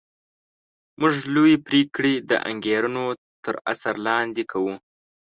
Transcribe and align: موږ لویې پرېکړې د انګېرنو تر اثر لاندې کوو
موږ 0.99 1.13
لویې 1.33 1.57
پرېکړې 1.67 2.13
د 2.29 2.31
انګېرنو 2.49 3.05
تر 3.43 3.55
اثر 3.71 3.95
لاندې 4.07 4.43
کوو 4.51 4.73